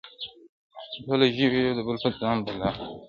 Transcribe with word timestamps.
•ټوله 1.03 1.27
ژوي 1.35 1.59
یو 1.65 1.73
د 1.77 1.79
بل 1.87 1.97
په 2.03 2.09
ځان 2.19 2.37
بلا 2.45 2.69
وه- 2.77 2.85